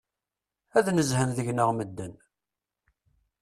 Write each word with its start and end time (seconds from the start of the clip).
Ad 0.77 0.83
d-nezhen 0.85 1.29
deg-neɣ 1.37 1.69
medden! 1.73 2.13